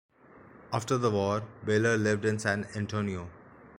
[0.73, 3.29] After the war, Baylor lived in San Antonio.